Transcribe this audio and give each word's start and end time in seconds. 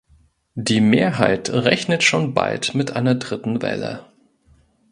Die 0.55 0.81
Mehrheit 0.81 1.51
rechnet 1.51 2.01
schon 2.01 2.33
bald 2.33 2.73
mit 2.73 2.89
einer 2.95 3.13
dritten 3.13 3.61
Welle. 3.61 4.03